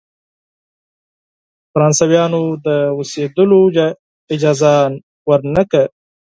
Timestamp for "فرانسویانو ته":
1.71-2.55